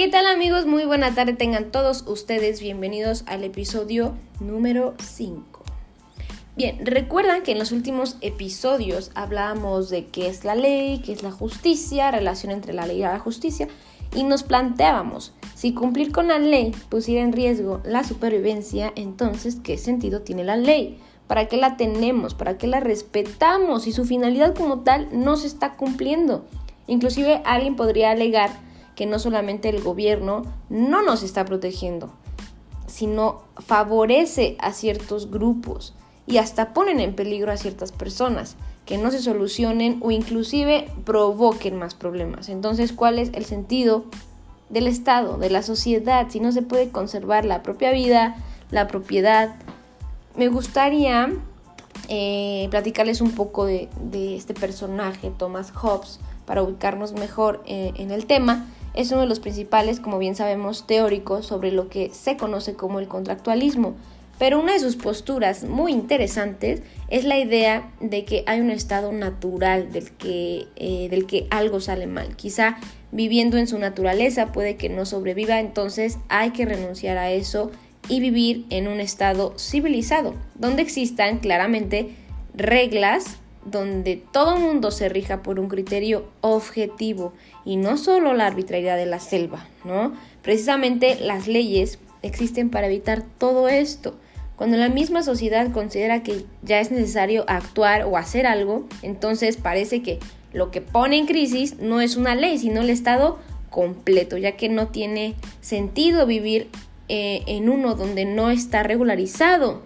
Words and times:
¿Qué 0.00 0.08
tal 0.08 0.24
amigos? 0.24 0.64
Muy 0.64 0.86
buena 0.86 1.14
tarde 1.14 1.34
tengan 1.34 1.70
todos 1.70 2.04
ustedes. 2.06 2.62
Bienvenidos 2.62 3.22
al 3.26 3.44
episodio 3.44 4.16
número 4.40 4.94
5. 4.98 5.62
Bien, 6.56 6.86
recuerdan 6.86 7.42
que 7.42 7.52
en 7.52 7.58
los 7.58 7.70
últimos 7.70 8.16
episodios 8.22 9.10
hablábamos 9.14 9.90
de 9.90 10.06
qué 10.06 10.28
es 10.28 10.42
la 10.42 10.54
ley, 10.54 11.02
qué 11.04 11.12
es 11.12 11.22
la 11.22 11.30
justicia, 11.30 12.10
relación 12.10 12.50
entre 12.50 12.72
la 12.72 12.86
ley 12.86 12.96
y 12.96 13.02
la 13.02 13.18
justicia, 13.18 13.68
y 14.14 14.22
nos 14.22 14.42
planteábamos, 14.42 15.34
si 15.54 15.74
cumplir 15.74 16.12
con 16.12 16.28
la 16.28 16.38
ley 16.38 16.74
pusiera 16.88 17.22
en 17.22 17.34
riesgo 17.34 17.82
la 17.84 18.02
supervivencia, 18.02 18.94
entonces, 18.96 19.58
¿qué 19.62 19.76
sentido 19.76 20.22
tiene 20.22 20.44
la 20.44 20.56
ley? 20.56 20.98
¿Para 21.26 21.46
qué 21.46 21.58
la 21.58 21.76
tenemos? 21.76 22.32
¿Para 22.32 22.56
qué 22.56 22.68
la 22.68 22.80
respetamos? 22.80 23.82
Si 23.82 23.92
su 23.92 24.06
finalidad 24.06 24.54
como 24.54 24.80
tal 24.80 25.08
no 25.12 25.36
se 25.36 25.46
está 25.46 25.74
cumpliendo. 25.76 26.46
Inclusive 26.86 27.42
alguien 27.44 27.76
podría 27.76 28.12
alegar 28.12 28.69
que 29.00 29.06
no 29.06 29.18
solamente 29.18 29.70
el 29.70 29.80
gobierno 29.80 30.42
no 30.68 31.00
nos 31.00 31.22
está 31.22 31.46
protegiendo, 31.46 32.10
sino 32.86 33.44
favorece 33.56 34.58
a 34.60 34.74
ciertos 34.74 35.30
grupos 35.30 35.94
y 36.26 36.36
hasta 36.36 36.74
ponen 36.74 37.00
en 37.00 37.14
peligro 37.14 37.50
a 37.50 37.56
ciertas 37.56 37.92
personas 37.92 38.56
que 38.84 38.98
no 38.98 39.10
se 39.10 39.22
solucionen 39.22 40.00
o 40.02 40.10
inclusive 40.10 40.86
provoquen 41.06 41.78
más 41.78 41.94
problemas. 41.94 42.50
Entonces, 42.50 42.92
¿cuál 42.92 43.18
es 43.18 43.30
el 43.32 43.46
sentido 43.46 44.04
del 44.68 44.86
Estado, 44.86 45.38
de 45.38 45.48
la 45.48 45.62
sociedad, 45.62 46.26
si 46.28 46.38
no 46.38 46.52
se 46.52 46.60
puede 46.60 46.90
conservar 46.90 47.46
la 47.46 47.62
propia 47.62 47.92
vida, 47.92 48.36
la 48.70 48.86
propiedad? 48.86 49.56
Me 50.36 50.48
gustaría 50.48 51.30
eh, 52.10 52.68
platicarles 52.70 53.22
un 53.22 53.32
poco 53.32 53.64
de, 53.64 53.88
este 54.36 54.52
personaje, 54.52 55.32
Thomas 55.38 55.72
Hobbes, 55.72 56.20
para 56.44 56.62
ubicarnos 56.62 57.14
mejor 57.14 57.62
eh, 57.64 57.94
en 57.96 58.10
el 58.10 58.26
tema 58.26 58.66
es 58.94 59.10
uno 59.12 59.22
de 59.22 59.26
los 59.26 59.40
principales, 59.40 60.00
como 60.00 60.18
bien 60.18 60.34
sabemos, 60.34 60.86
teóricos 60.86 61.46
sobre 61.46 61.72
lo 61.72 61.88
que 61.88 62.10
se 62.12 62.36
conoce 62.36 62.74
como 62.74 63.00
el 63.00 63.08
contractualismo. 63.08 63.94
Pero 64.38 64.58
una 64.58 64.72
de 64.72 64.80
sus 64.80 64.96
posturas 64.96 65.64
muy 65.64 65.92
interesantes 65.92 66.82
es 67.08 67.24
la 67.24 67.38
idea 67.38 67.92
de 68.00 68.24
que 68.24 68.42
hay 68.46 68.60
un 68.60 68.70
estado 68.70 69.12
natural 69.12 69.92
del 69.92 70.12
que, 70.12 70.66
eh, 70.76 71.08
del 71.10 71.26
que 71.26 71.46
algo 71.50 71.80
sale 71.80 72.06
mal. 72.06 72.36
Quizá 72.36 72.78
viviendo 73.12 73.58
en 73.58 73.66
su 73.66 73.78
naturaleza 73.78 74.50
puede 74.52 74.76
que 74.76 74.88
no 74.88 75.04
sobreviva, 75.04 75.60
entonces 75.60 76.18
hay 76.28 76.50
que 76.50 76.64
renunciar 76.64 77.18
a 77.18 77.30
eso 77.30 77.70
y 78.08 78.20
vivir 78.20 78.64
en 78.70 78.88
un 78.88 79.00
estado 79.00 79.54
civilizado, 79.58 80.34
donde 80.54 80.82
existan 80.82 81.38
claramente 81.38 82.16
reglas 82.54 83.39
donde 83.64 84.22
todo 84.32 84.56
mundo 84.56 84.90
se 84.90 85.08
rija 85.08 85.42
por 85.42 85.60
un 85.60 85.68
criterio 85.68 86.24
objetivo 86.40 87.32
y 87.64 87.76
no 87.76 87.96
solo 87.96 88.32
la 88.32 88.46
arbitrariedad 88.46 88.96
de 88.96 89.06
la 89.06 89.20
selva, 89.20 89.66
¿no? 89.84 90.14
Precisamente 90.42 91.16
las 91.20 91.46
leyes 91.46 91.98
existen 92.22 92.70
para 92.70 92.86
evitar 92.86 93.22
todo 93.38 93.68
esto. 93.68 94.16
Cuando 94.56 94.76
la 94.76 94.88
misma 94.88 95.22
sociedad 95.22 95.72
considera 95.72 96.22
que 96.22 96.44
ya 96.62 96.80
es 96.80 96.90
necesario 96.90 97.44
actuar 97.48 98.04
o 98.04 98.16
hacer 98.16 98.46
algo, 98.46 98.86
entonces 99.02 99.56
parece 99.56 100.02
que 100.02 100.18
lo 100.52 100.70
que 100.70 100.80
pone 100.80 101.16
en 101.16 101.26
crisis 101.26 101.78
no 101.78 102.00
es 102.00 102.16
una 102.16 102.34
ley, 102.34 102.58
sino 102.58 102.80
el 102.80 102.90
Estado 102.90 103.38
completo, 103.70 104.36
ya 104.36 104.56
que 104.56 104.68
no 104.68 104.88
tiene 104.88 105.34
sentido 105.60 106.26
vivir 106.26 106.68
eh, 107.08 107.42
en 107.46 107.68
uno 107.68 107.94
donde 107.94 108.24
no 108.24 108.50
está 108.50 108.82
regularizado. 108.82 109.82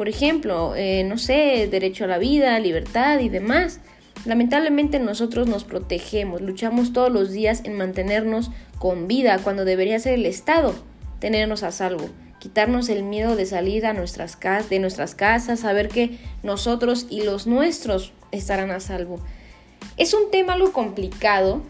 Por 0.00 0.08
ejemplo, 0.08 0.74
eh, 0.76 1.04
no 1.04 1.18
sé, 1.18 1.68
derecho 1.70 2.04
a 2.04 2.06
la 2.06 2.16
vida, 2.16 2.58
libertad 2.58 3.18
y 3.20 3.28
demás. 3.28 3.80
Lamentablemente 4.24 4.98
nosotros 4.98 5.46
nos 5.46 5.64
protegemos, 5.64 6.40
luchamos 6.40 6.94
todos 6.94 7.12
los 7.12 7.32
días 7.32 7.60
en 7.64 7.76
mantenernos 7.76 8.50
con 8.78 9.08
vida 9.08 9.38
cuando 9.44 9.66
debería 9.66 9.98
ser 9.98 10.14
el 10.14 10.24
Estado 10.24 10.74
tenernos 11.18 11.62
a 11.64 11.70
salvo, 11.70 12.08
quitarnos 12.38 12.88
el 12.88 13.02
miedo 13.02 13.36
de 13.36 13.44
salir 13.44 13.84
a 13.84 13.92
nuestras 13.92 14.38
de 14.70 14.78
nuestras 14.78 15.14
casas, 15.14 15.60
saber 15.60 15.88
que 15.88 16.16
nosotros 16.42 17.06
y 17.10 17.24
los 17.24 17.46
nuestros 17.46 18.14
estarán 18.32 18.70
a 18.70 18.80
salvo. 18.80 19.20
Es 19.98 20.14
un 20.14 20.30
tema 20.30 20.54
algo 20.54 20.72
complicado. 20.72 21.60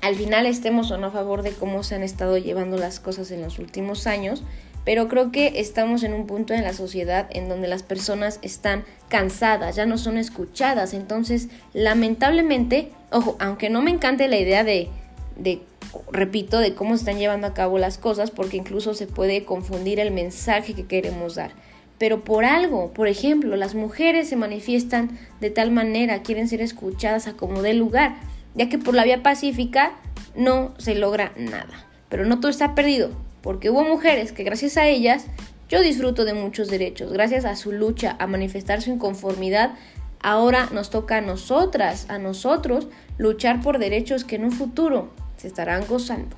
Al 0.00 0.14
final 0.14 0.46
estemos 0.46 0.92
o 0.92 0.96
no 0.96 1.08
a 1.08 1.10
favor 1.10 1.42
de 1.42 1.50
cómo 1.50 1.82
se 1.82 1.96
han 1.96 2.04
estado 2.04 2.38
llevando 2.38 2.76
las 2.76 3.00
cosas 3.00 3.32
en 3.32 3.42
los 3.42 3.58
últimos 3.58 4.06
años, 4.06 4.44
pero 4.84 5.08
creo 5.08 5.32
que 5.32 5.60
estamos 5.60 6.02
en 6.02 6.12
un 6.12 6.26
punto 6.26 6.52
en 6.52 6.62
la 6.62 6.74
sociedad 6.74 7.26
en 7.30 7.48
donde 7.48 7.68
las 7.68 7.82
personas 7.82 8.38
están 8.42 8.84
cansadas, 9.08 9.76
ya 9.76 9.86
no 9.86 9.96
son 9.98 10.18
escuchadas, 10.18 10.92
entonces 10.92 11.48
lamentablemente, 11.72 12.90
ojo, 13.10 13.36
aunque 13.40 13.70
no 13.70 13.82
me 13.82 13.90
encante 13.90 14.28
la 14.28 14.36
idea 14.36 14.62
de, 14.62 14.90
repito, 16.12 16.58
de 16.58 16.74
cómo 16.74 16.96
se 16.96 17.02
están 17.02 17.18
llevando 17.18 17.46
a 17.46 17.54
cabo 17.54 17.78
las 17.78 17.96
cosas, 17.96 18.30
porque 18.30 18.58
incluso 18.58 18.94
se 18.94 19.06
puede 19.06 19.44
confundir 19.44 20.00
el 20.00 20.10
mensaje 20.10 20.74
que 20.74 20.86
queremos 20.86 21.36
dar. 21.36 21.52
Pero 21.96 22.24
por 22.24 22.44
algo, 22.44 22.92
por 22.92 23.08
ejemplo, 23.08 23.56
las 23.56 23.74
mujeres 23.74 24.28
se 24.28 24.36
manifiestan 24.36 25.18
de 25.40 25.50
tal 25.50 25.70
manera, 25.70 26.22
quieren 26.22 26.48
ser 26.48 26.60
escuchadas 26.60 27.28
a 27.28 27.34
como 27.34 27.62
dé 27.62 27.72
lugar, 27.72 28.16
ya 28.54 28.68
que 28.68 28.78
por 28.78 28.94
la 28.94 29.04
vía 29.04 29.22
pacífica 29.22 29.92
no 30.34 30.74
se 30.76 30.96
logra 30.96 31.32
nada. 31.36 31.86
Pero 32.08 32.26
no 32.26 32.40
todo 32.40 32.50
está 32.50 32.74
perdido 32.74 33.10
porque 33.44 33.68
hubo 33.68 33.84
mujeres 33.84 34.32
que 34.32 34.42
gracias 34.42 34.78
a 34.78 34.88
ellas 34.88 35.26
yo 35.68 35.82
disfruto 35.82 36.24
de 36.24 36.32
muchos 36.32 36.68
derechos, 36.68 37.12
gracias 37.12 37.44
a 37.44 37.56
su 37.56 37.72
lucha 37.72 38.16
a 38.18 38.26
manifestar 38.26 38.80
su 38.80 38.90
inconformidad, 38.90 39.74
ahora 40.20 40.70
nos 40.72 40.88
toca 40.88 41.18
a 41.18 41.20
nosotras, 41.20 42.06
a 42.08 42.16
nosotros, 42.16 42.88
luchar 43.18 43.60
por 43.60 43.78
derechos 43.78 44.24
que 44.24 44.36
en 44.36 44.46
un 44.46 44.52
futuro 44.52 45.10
se 45.36 45.46
estarán 45.46 45.86
gozando. 45.86 46.34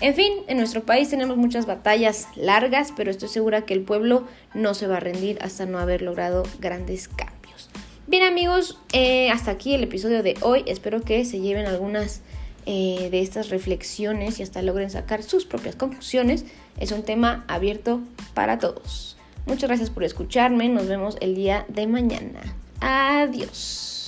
En 0.00 0.14
fin, 0.14 0.32
en 0.46 0.56
nuestro 0.56 0.84
país 0.84 1.10
tenemos 1.10 1.36
muchas 1.36 1.66
batallas 1.66 2.28
largas, 2.36 2.94
pero 2.96 3.10
estoy 3.10 3.28
segura 3.28 3.66
que 3.66 3.74
el 3.74 3.82
pueblo 3.82 4.26
no 4.54 4.72
se 4.72 4.86
va 4.86 4.96
a 4.96 5.00
rendir 5.00 5.38
hasta 5.42 5.66
no 5.66 5.78
haber 5.78 6.00
logrado 6.00 6.42
grandes 6.58 7.06
cambios. 7.06 7.68
Bien 8.06 8.22
amigos, 8.22 8.78
eh, 8.94 9.30
hasta 9.30 9.50
aquí 9.50 9.74
el 9.74 9.84
episodio 9.84 10.22
de 10.22 10.36
hoy. 10.40 10.64
Espero 10.66 11.02
que 11.02 11.24
se 11.26 11.40
lleven 11.40 11.66
algunas 11.66 12.22
eh, 12.66 13.08
de 13.10 13.20
estas 13.20 13.50
reflexiones 13.50 14.40
y 14.40 14.42
hasta 14.42 14.62
logren 14.62 14.90
sacar 14.90 15.22
sus 15.22 15.44
propias 15.44 15.76
conclusiones. 15.76 16.44
Es 16.78 16.92
un 16.92 17.02
tema 17.02 17.44
abierto 17.48 18.00
para 18.34 18.58
todos. 18.58 19.16
Muchas 19.46 19.68
gracias 19.68 19.90
por 19.90 20.04
escucharme. 20.04 20.68
Nos 20.68 20.86
vemos 20.86 21.16
el 21.20 21.34
día 21.34 21.66
de 21.68 21.86
mañana. 21.86 22.40
Adiós. 22.80 24.03